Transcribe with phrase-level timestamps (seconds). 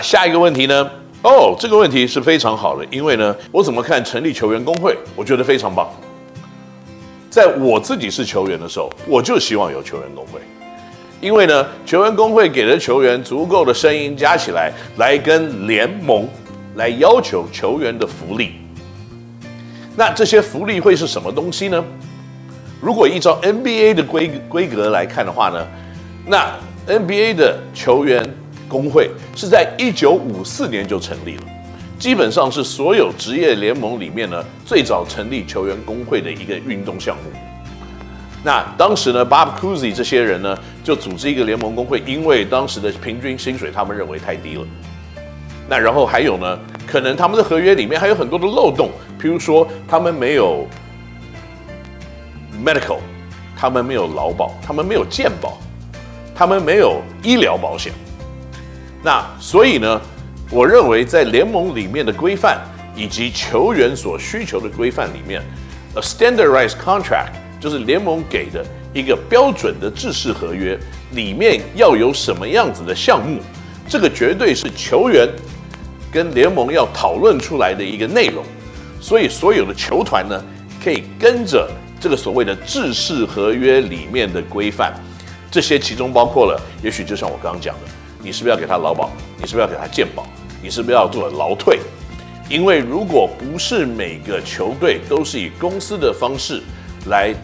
[0.00, 0.90] 下一个问题呢？
[1.22, 4.96] 哦，这个问题是非常好的，因为呢，我怎么看成立球员工会？
[5.14, 5.88] 我觉得非常棒。
[7.28, 10.40] 在我自己是球员的时候，我就希望有球员工会，
[11.20, 16.26] 因为呢，球员工会给了球员足够的声音加起来，来跟联盟
[16.76, 18.54] 来要求球员的福利。
[19.96, 21.84] 那这些福利会是什么东西呢？
[22.80, 25.66] 如果依照 NBA 的规规格来看的话呢，
[26.26, 26.50] 那
[26.88, 28.24] NBA 的球员
[28.70, 31.42] 工会是在一九五四年就成立了。
[31.98, 37.30] 基本上是所有职业联盟里面呢，最早成立球员工会的一个运动项目。
[38.42, 44.64] 那当时呢，Bob Cousy 这些人呢，就组织一个联盟工会，因为当时的平均薪水他们认为太低了。
[45.68, 48.90] 那然后还有呢，可能他们的合约里面还有很多的漏洞，
[49.20, 50.66] 譬如说他们没有
[52.64, 53.00] medical，
[53.54, 55.58] 他们没有劳保，他们没有健保，
[56.34, 57.92] 他们没有医疗保险。
[59.02, 60.00] 那所以呢，
[60.50, 62.60] 我认为在联盟里面的规范
[62.94, 65.42] 以及球员所需求的规范里面
[65.94, 70.78] ，a standardized contract 就是联盟给的一个标准的制式合约，
[71.12, 73.40] 里面要有什么样子的项目，
[73.88, 75.28] 这个绝对是球员
[76.12, 78.44] 跟联盟要讨论出来的一个内容。
[79.00, 80.44] 所以所有的球团呢，
[80.84, 81.66] 可以跟着
[81.98, 84.92] 这个所谓的制式合约里面的规范，
[85.50, 87.90] 这些其中包括了，也许就像我刚刚讲的，
[88.22, 90.26] 你是不是要给他劳保，你是不是要给他健保？
[90.62, 91.80] 你是不是要做劳退？
[92.48, 96.60] 因为如果不是每个球队都是以公司的方式
[97.06, 97.34] 来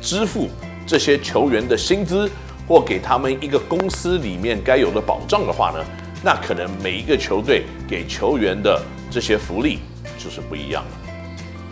[0.00, 0.48] 支付
[0.86, 2.30] 这些球员的薪资，
[2.66, 5.84] 或给他们一个公司里面该有的保障的话呢，
[6.22, 9.80] 那可能每一个球队给球员的这些福利
[10.18, 11.70] 就是不一样的。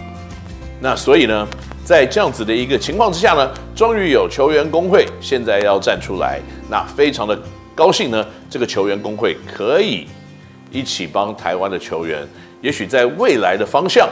[0.79, 1.49] 那所以呢，
[1.83, 6.39] 在这样子的一个情况之下呢，终于有球员工会现在要站出来，
[6.69, 7.39] 那非常的
[7.77, 10.09] 高兴呢，这个球员工会可以。
[10.73, 12.27] 一起帮台湾的球员，
[12.61, 14.07] 也许在未来的方向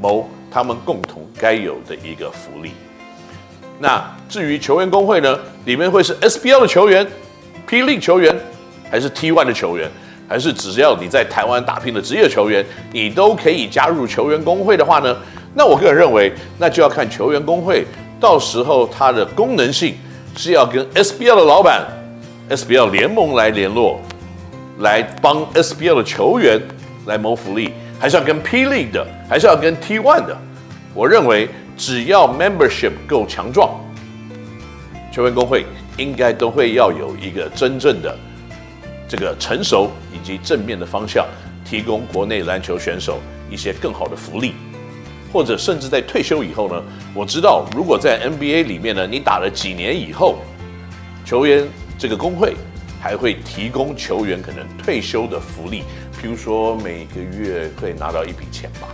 [0.00, 2.70] 谋他们共同该有的一个福利。
[3.80, 7.06] 那至于球员工会呢，里面会是 SBL 的球员、
[7.66, 8.34] P League 球员，
[8.88, 9.90] 还是 T1 的球员，
[10.28, 15.14] 还是只要你在台湾打拼的职业球员，你都可以加入球员工会的话呢？
[15.54, 17.84] 那我个人认为，那就要看球员工会
[18.20, 19.96] 到时候它的功能性
[20.36, 21.86] 是要跟 SBL 的老板、
[22.50, 24.00] SBL 联盟来联络。
[24.78, 26.60] 来帮 SBL 的球员
[27.06, 30.36] 来谋福利，还是要跟 P League 的，还是要跟 T1 的？
[30.94, 33.78] 我认为只要 membership 够强壮，
[35.12, 35.66] 球员工会
[35.98, 38.16] 应该都会要有一个真正的
[39.06, 41.26] 这个成熟以及正面的方向，
[41.64, 43.20] 提供国内篮球选手
[43.50, 44.54] 一些更好的福利，
[45.32, 46.82] 或者甚至在退休以后呢，
[47.14, 50.38] 我知道如果在 NBA 里面呢，你打了几年以后，
[51.24, 51.68] 球员
[52.02, 52.56] 这个工会。
[53.00, 55.82] 还会提供球员可能退休的福利，
[56.12, 58.86] 譬如说每个月会拿到一笔钱吧，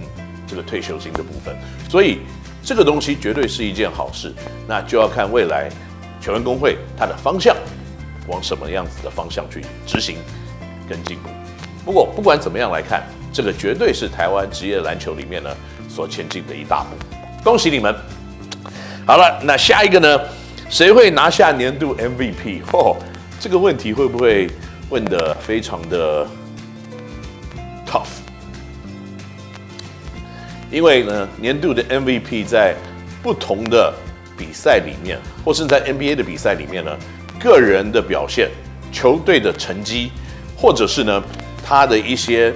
[0.00, 1.56] 嗯，这个退休金的部分，
[1.88, 2.18] 所以
[2.64, 4.34] 这个东西绝对是一件好事。
[4.66, 5.70] 那就要看未来
[6.20, 7.56] 球员工会它的方向
[8.26, 10.16] 往什么样子的方向去执行
[10.88, 11.28] 跟进步。
[11.84, 15.56] 不过不管怎么样来看，这个绝对是台湾职业篮球里面呢
[15.88, 16.96] 所前进的一大步。
[17.44, 17.94] 恭喜你们！
[19.06, 20.20] 好了，那下一个呢？
[20.68, 22.60] 谁会拿下年度 MVP？
[22.72, 22.96] 哦！
[23.38, 24.50] 这个问题会不会
[24.90, 26.26] 问的非常的
[27.86, 28.06] tough？
[30.70, 32.74] 因为呢，年度的 MVP 在
[33.22, 33.94] 不同的
[34.36, 36.90] 比赛里面，或是在 NBA 的比赛里面呢，
[37.38, 38.50] 个人的表现、
[38.90, 40.10] 球队的成绩，
[40.56, 41.22] 或者是呢
[41.64, 42.52] 他的一些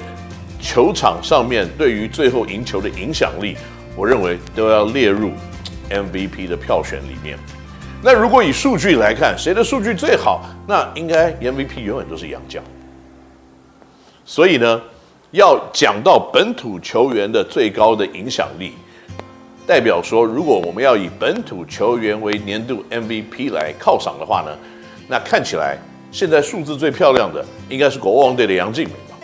[0.61, 3.57] 球场上面对于最后赢球的影响力，
[3.95, 5.31] 我认为都要列入
[5.89, 7.39] MVP 的票选里面。
[8.03, 10.43] 那如果以数据来看，谁的数据最好？
[10.67, 12.63] 那应该 MVP 永远都是洋将。
[14.25, 14.81] 所以呢，
[15.33, 18.73] 要讲到本土球员的最高的影响力，
[19.67, 24.57] 代表说，如果我们要以本土球员为年度 MVP 来犒赏的话呢，
[25.07, 25.77] 那看起来
[26.11, 29.17] 现在数字最漂亮的应该是国王队的杨敬敏吧？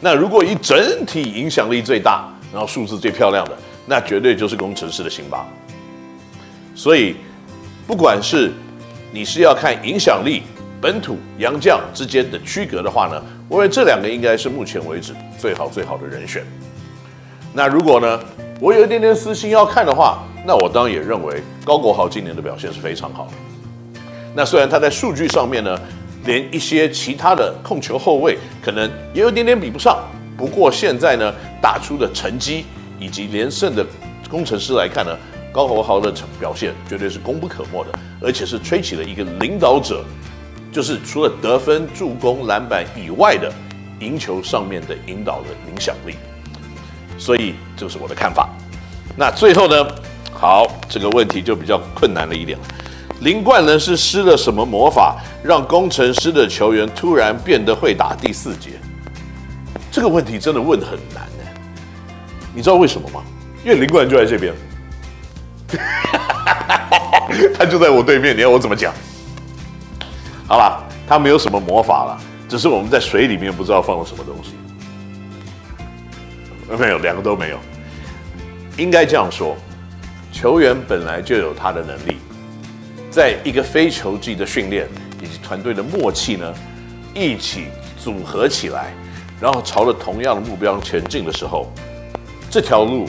[0.00, 3.56] 那如果以整体影响力最大，然后数字最漂亮的，
[3.86, 5.46] 那绝对就是工程师的辛巴。
[6.74, 7.14] 所以。
[7.86, 8.52] 不管是
[9.10, 10.42] 你是要看影响力、
[10.80, 16.44] 本土洋将之间的区隔的话呢，我认为这两个应该是目前为止最好最好的人选。
[17.52, 18.18] 那如果呢，
[18.60, 24.00] 我有一点点私心要看的话，那我当然也认为高国豪今年的表现是非常好的。
[24.34, 25.78] 那虽然他在数据上面呢，
[26.24, 29.98] 连一些其他的控球后卫可能也有一点点比不上，
[30.36, 32.64] 不过现在呢，打出的成绩
[32.98, 33.84] 以及连胜的
[34.30, 35.14] 工程师来看呢。
[35.52, 36.10] 高国豪的
[36.40, 37.90] 表现绝对是功不可没的，
[38.22, 40.02] 而且是吹起了一个领导者
[40.72, 43.52] 就是除了得分、助攻、篮板以外的
[44.00, 46.14] 赢球上面的引导的影响力。
[47.18, 48.48] 所以这是我的看法。
[49.14, 49.86] 那最后呢，
[50.32, 52.58] 好，这个问题就比较困难了一点。
[53.20, 58.70] 林冠呢是施了什么魔法，让工程师的球员突然变得会打第四节？
[59.92, 61.60] 这个问题真的问得很难呢。
[62.54, 63.22] 你知道为什么吗？
[63.62, 64.52] 因为林冠就在这边，
[67.56, 68.92] 他就在我对面，你要我怎么讲？
[70.46, 74.56] 好了，他没有什么魔法了，只是我们在水里面不知道放了什么东西。
[76.78, 77.58] 没有，两个都没有。
[78.76, 79.56] 应该这样说，
[80.32, 82.16] 球员本来就有他的能力，
[83.10, 84.88] 在一个非球技的训练
[85.20, 86.54] 以及团队的默契呢，
[87.14, 87.66] 一起
[87.98, 88.92] 组合起来，
[89.40, 91.70] 然后朝着同样的目标前进的时候，
[92.50, 93.06] 这条路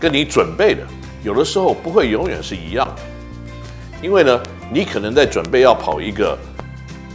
[0.00, 0.82] 跟你准备的
[1.22, 3.02] 有的时候不会永远是一样的，
[4.02, 4.42] 因为呢，
[4.72, 6.36] 你可能在准备要跑一个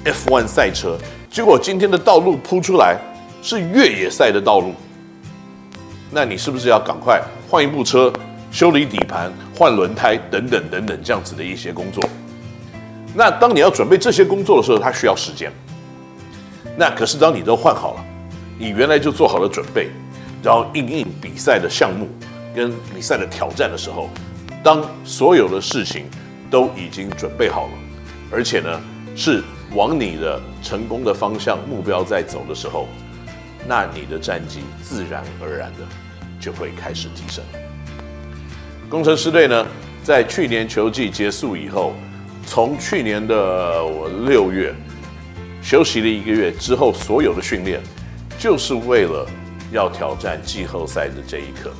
[0.06, 0.98] F1 赛车，
[1.30, 2.98] 结果今天的道路铺出来
[3.42, 4.74] 是越野赛的道路。
[6.10, 8.12] 那你是不是要赶快换一部车、
[8.50, 12.02] 修理底盘、换轮胎等等等等这样子的一些工作？
[13.14, 15.52] 那当你要准备这些工作的时候，它需要时间。
[16.78, 18.06] 那可是当你都换好了，
[18.58, 19.90] 你原来就做好了准备，
[20.42, 22.08] 然后应应比赛的项目
[22.58, 24.10] 跟比赛的挑战的时候，
[24.64, 26.08] 当所有的事情
[26.50, 27.74] 都已经准备好了，
[28.32, 28.82] 而且呢
[29.16, 29.44] 是
[29.76, 32.88] 往你的成功的方向目标在走的时候。
[33.68, 35.86] 那你的战绩自然而然的
[36.40, 37.44] 就会开始提升。
[38.90, 39.68] 工程师队呢，
[40.04, 41.94] 在去年球季结束以后，
[42.48, 44.74] 从去年的我六月
[45.62, 47.80] 休息了一个月之后，所有的训练
[48.40, 49.30] 就是为了
[49.72, 51.72] 要挑战季后赛的这一刻。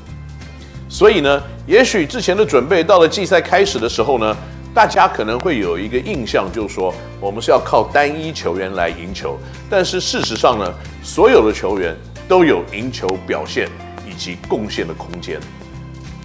[0.90, 4.36] 所以呢，也许之前的准备到了季赛开始的时候呢。
[4.74, 9.36] 大家可能会有一个印象，就是说我们是要靠单一球员来赢球，
[9.68, 11.96] 但是事实上呢，所有的球员
[12.28, 13.68] 都有赢球表现
[14.08, 15.40] 以及贡献的空间。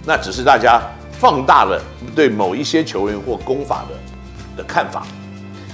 [0.05, 0.79] 那只是大家
[1.13, 1.81] 放大了
[2.15, 5.03] 对某一些球员或功法的的看法。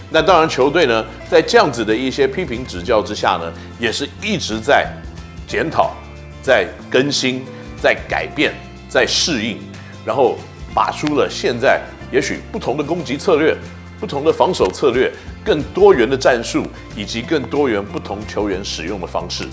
[0.10, 4.88] 那当然，球队呢，在这样子的一些批评指教之下呢，也是一直在
[5.46, 5.92] 检讨、
[6.42, 7.44] 在更新、
[7.82, 8.54] 在改变、
[8.90, 9.60] 在适应，
[10.06, 10.36] 然后
[10.74, 11.80] 把出了现在。
[12.12, 13.56] 也许不同的攻击策略、
[14.00, 15.12] 不同的防守策略、
[15.46, 16.66] 更多元的战术，
[16.96, 19.48] 以及更多元不同球员使用的方式，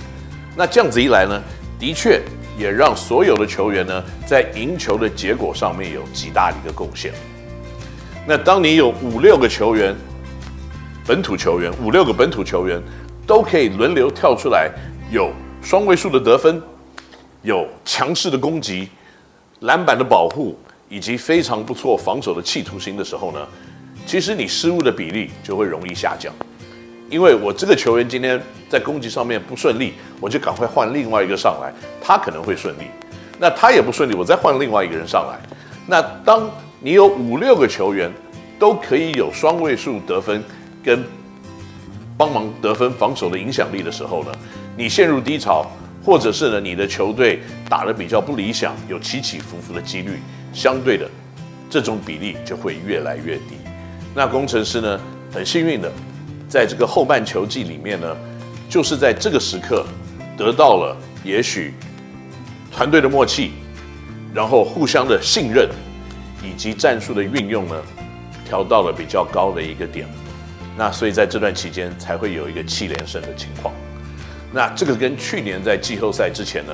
[0.57, 1.43] 那这样子一来呢，
[1.79, 2.19] 的确
[2.57, 7.13] 也让所有的球员呢，在赢球的结果上面有极大的一个贡献。
[8.27, 9.95] 那当你有五六个球员，
[11.07, 12.83] 本土球员五六个本土球员
[13.27, 14.71] 都可以轮流跳出来，
[15.11, 15.31] 有
[15.61, 16.59] 双位数的得分，
[17.43, 18.89] 有强势的攻击，
[19.61, 20.57] 篮板的保护。
[20.89, 23.45] 以及非常不错防守的企图心的时候呢，
[24.07, 26.33] 其实你失误的比例就会容易下降，
[27.11, 32.83] 因为我这个球员今天在攻击上面不顺利，我就赶快换另外一个上来，他可能会顺利。
[33.37, 35.37] 那他也不顺利，我再换另外一个人上来。
[35.89, 36.49] 那当
[36.79, 38.09] 你有五六个球员
[38.61, 40.41] 都可以有双位数得分
[40.85, 41.05] 跟
[42.17, 44.31] 帮忙得分防守的影响力的时候呢，
[44.77, 45.67] 你陷入低潮，
[46.07, 50.21] 或者是呢你的球队打得比较不理想，有起起伏伏的几率。
[50.53, 51.11] 相对的，
[51.69, 53.59] 这种比例就会越来越低。
[54.15, 55.01] 那工程师呢，
[55.33, 55.93] 很幸运的，
[56.49, 58.17] 在这个后半球季里面呢，
[58.71, 59.85] 就是在这个时刻
[60.39, 61.75] 得到了也许
[62.73, 63.51] 团队的默契，
[64.33, 65.69] 然后互相的信任，
[66.41, 67.75] 以及战术的运用呢，
[68.49, 70.07] 调到了比较高的一个点。
[70.79, 73.75] 那所以在这段期间才会有一个七连胜的情况。
[74.57, 76.73] 那这个跟去年在季后赛之前呢，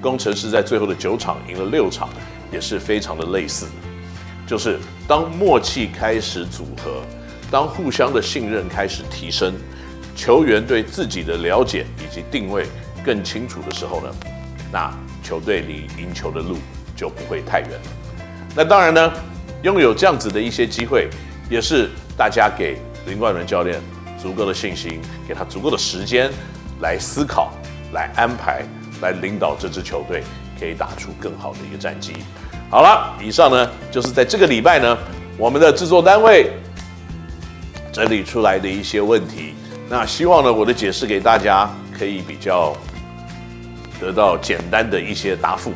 [0.00, 2.08] 工程师在最后的九场赢了六场。
[2.52, 3.66] 也是非常的类似，
[4.46, 7.02] 就是当默契开始组合，
[7.50, 9.52] 当互相的信任开始提升，
[10.14, 12.66] 球员对自己的了解以及定位
[13.04, 14.14] 更清楚的时候呢，
[14.70, 16.58] 那球队离赢球的路
[16.94, 17.86] 就不会太远了。
[18.54, 19.12] 那当然呢，
[19.64, 21.08] 拥有这样子的一些机会，
[21.50, 23.80] 也是大家给林冠伦教练
[24.16, 26.30] 足够的信心，给他足够的时间
[26.84, 27.50] 来思考、
[27.94, 28.62] 来安排、
[29.00, 30.22] 来领导这支球队，
[30.60, 32.12] 可以打出更好的一个战绩。
[32.68, 34.98] 好了，以上呢就是在这个礼拜呢，
[35.38, 36.52] 我们的制作单位
[37.90, 39.54] 整理出来的一些问题。
[39.88, 42.76] 那希望呢，我的解释给大家可以比较
[43.98, 45.72] 得到简单的一些答复。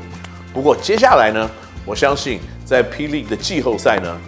[0.52, 1.50] 不过接下来呢，
[1.86, 4.20] 我相信在霹雳的季后赛呢，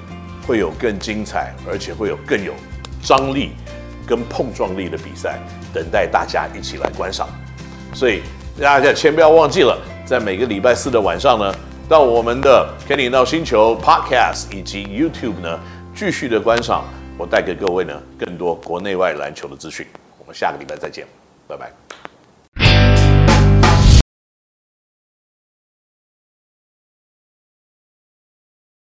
[0.47, 2.55] 会有更精彩，而且会有更有
[3.03, 3.51] 张力
[4.11, 5.38] 跟碰撞力的比赛
[5.73, 7.29] 等待大家一起来观赏。
[7.95, 8.23] 所以
[8.61, 11.55] 大家千不要忘记了，在每个礼拜四的晚上呢。
[11.88, 15.59] 到我们的 Kenny 闹星球 Podcast 以及 YouTube 呢，
[15.93, 16.85] 继续的观赏
[17.19, 19.85] 我带给各位呢更多国内外篮球的资讯。
[20.17, 21.05] 我们下个礼拜再见，
[21.49, 22.10] 拜拜。